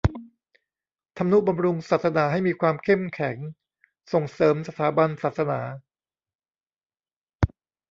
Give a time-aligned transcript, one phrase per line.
[1.17, 3.37] ทำนุบำรุงศาสนาให้มีความเข้มแข็ง
[4.11, 5.61] ส่งเสริมสถาบันศาสนา